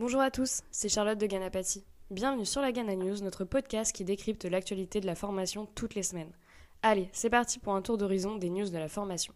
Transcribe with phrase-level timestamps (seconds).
[0.00, 1.84] Bonjour à tous, c'est Charlotte de Ganapati.
[2.10, 6.02] Bienvenue sur la Gana News, notre podcast qui décrypte l'actualité de la formation toutes les
[6.02, 6.32] semaines.
[6.80, 9.34] Allez, c'est parti pour un tour d'horizon des news de la formation.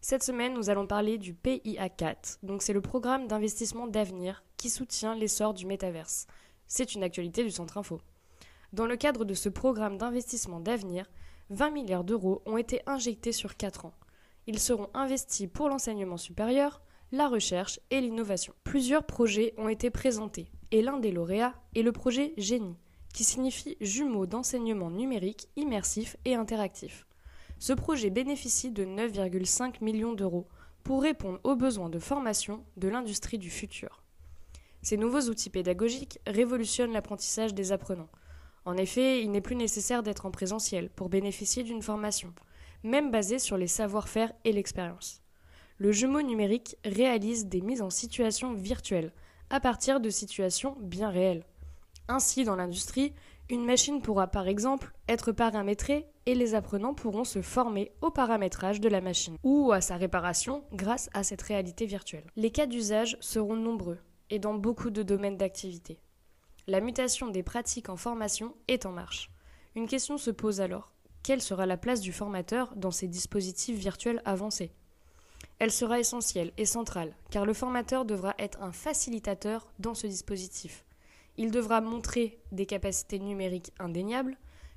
[0.00, 4.70] Cette semaine, nous allons parler du PIA 4, donc c'est le programme d'investissement d'avenir qui
[4.70, 6.28] soutient l'essor du métaverse.
[6.68, 8.00] C'est une actualité du Centre Info.
[8.72, 11.10] Dans le cadre de ce programme d'investissement d'avenir,
[11.50, 13.94] 20 milliards d'euros ont été injectés sur 4 ans.
[14.46, 18.52] Ils seront investis pour l'enseignement supérieur, la recherche et l'innovation.
[18.64, 22.76] Plusieurs projets ont été présentés, et l'un des lauréats est le projet Génie,
[23.14, 27.06] qui signifie jumeau d'enseignement numérique, immersif et interactif.
[27.58, 30.48] Ce projet bénéficie de 9,5 millions d'euros
[30.84, 34.02] pour répondre aux besoins de formation de l'industrie du futur.
[34.82, 38.10] Ces nouveaux outils pédagogiques révolutionnent l'apprentissage des apprenants.
[38.64, 42.34] En effet, il n'est plus nécessaire d'être en présentiel pour bénéficier d'une formation,
[42.84, 45.22] même basée sur les savoir-faire et l'expérience
[45.78, 49.12] le jumeau numérique réalise des mises en situation virtuelles
[49.48, 51.44] à partir de situations bien réelles.
[52.08, 53.12] Ainsi, dans l'industrie,
[53.48, 58.80] une machine pourra par exemple être paramétrée et les apprenants pourront se former au paramétrage
[58.80, 62.26] de la machine ou à sa réparation grâce à cette réalité virtuelle.
[62.36, 63.98] Les cas d'usage seront nombreux
[64.30, 66.00] et dans beaucoup de domaines d'activité.
[66.66, 69.30] La mutation des pratiques en formation est en marche.
[69.74, 70.92] Une question se pose alors.
[71.22, 74.72] Quelle sera la place du formateur dans ces dispositifs virtuels avancés?
[75.58, 80.84] Elle sera essentielle et centrale, car le formateur devra être un facilitateur dans ce dispositif.
[81.36, 84.36] Il devra montrer des capacités numériques indéniables,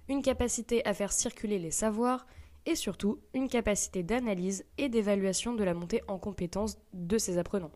[0.09, 2.25] une capacité à faire circuler les savoirs
[2.65, 7.71] et surtout une capacité d'analyse et d'évaluation de la montée en compétences de ses apprenants.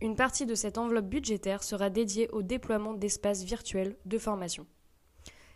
[0.00, 4.66] Une partie de cette enveloppe budgétaire sera dédiée au déploiement d'espaces virtuels de formation.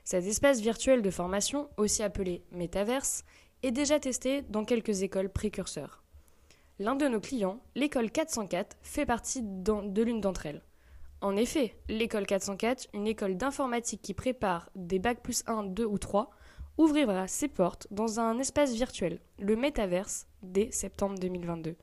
[0.05, 3.25] Cet espace virtuel de formation, aussi appelé Metaverse,
[3.63, 6.03] est déjà testé dans quelques écoles précurseurs.
[6.81, 10.63] L'un de nos clients, l'école 404, fait partie de l'une d'entre elles.
[11.21, 15.99] En effet, l'école 404, une école d'informatique qui prépare des bacs plus 1, 2 ou
[15.99, 16.31] 3,
[16.79, 21.77] ouvrira ses portes dans un espace virtuel, le Metaverse, dès septembre 2022.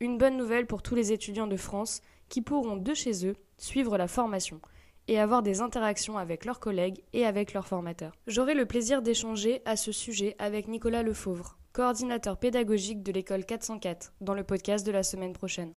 [0.00, 3.96] Une bonne nouvelle pour tous les étudiants de France qui pourront de chez eux suivre
[3.96, 4.60] la formation
[5.08, 8.12] et avoir des interactions avec leurs collègues et avec leurs formateurs.
[8.26, 14.12] J'aurai le plaisir d'échanger à ce sujet avec Nicolas Lefauvre, coordinateur pédagogique de l'école 404,
[14.20, 15.72] dans le podcast de la semaine prochaine.